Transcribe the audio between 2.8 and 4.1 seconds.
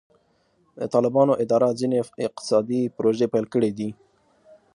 پروژې پیل کړي دي.